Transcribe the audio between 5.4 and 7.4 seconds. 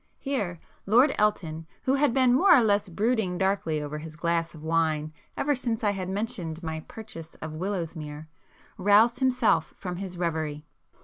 since I had mentioned my purchase